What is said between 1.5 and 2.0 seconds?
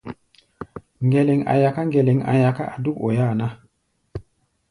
a̧ yaká,